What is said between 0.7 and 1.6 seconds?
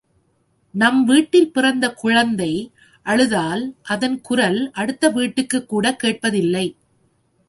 நம் வீட்டில்